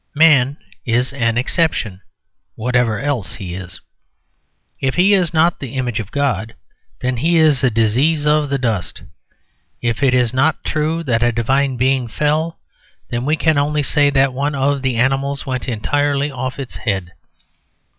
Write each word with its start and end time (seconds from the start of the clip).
Man 0.15 0.57
is 0.83 1.13
an 1.13 1.37
exception, 1.37 2.01
whatever 2.55 2.99
else 2.99 3.35
he 3.35 3.53
is. 3.53 3.81
If 4.79 4.95
he 4.95 5.13
is 5.13 5.31
not 5.31 5.59
the 5.59 5.75
image 5.75 5.99
of 5.99 6.09
God, 6.09 6.55
then 7.01 7.17
he 7.17 7.37
is 7.37 7.63
a 7.63 7.69
disease 7.69 8.25
of 8.25 8.49
the 8.49 8.57
dust. 8.57 9.03
If 9.79 10.01
it 10.01 10.15
is 10.15 10.33
not 10.33 10.63
true 10.63 11.03
that 11.03 11.21
a 11.21 11.31
divine 11.31 11.77
being 11.77 12.07
fell, 12.07 12.57
then 13.11 13.25
we 13.25 13.35
can 13.35 13.59
only 13.59 13.83
say 13.83 14.09
that 14.09 14.33
one 14.33 14.55
of 14.55 14.81
the 14.81 14.95
animals 14.95 15.45
went 15.45 15.67
entirely 15.67 16.31
off 16.31 16.57
its 16.57 16.77
head. 16.77 17.13